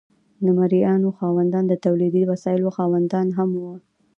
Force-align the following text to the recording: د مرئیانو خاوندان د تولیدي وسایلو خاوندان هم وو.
د 0.43 0.45
مرئیانو 0.59 1.09
خاوندان 1.19 1.63
د 1.67 1.73
تولیدي 1.85 2.23
وسایلو 2.31 2.69
خاوندان 2.77 3.27
هم 3.37 3.49
وو. 3.61 3.73